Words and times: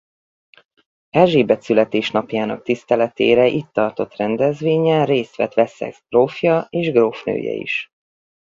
Erzsébet 1.09 1.61
születésnapjának 1.61 2.63
tiszteletére 2.63 3.47
itt 3.47 3.69
tartott 3.73 4.15
rendezvényen 4.15 5.05
részt 5.05 5.35
vett 5.35 5.57
Wessex 5.57 6.03
grófja 6.09 6.65
és 6.69 6.91
grófnője 6.91 7.51
is. 7.53 7.89